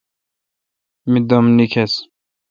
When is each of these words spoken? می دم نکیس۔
می 1.11 1.19
دم 1.29 1.45
نکیس۔ 1.57 1.93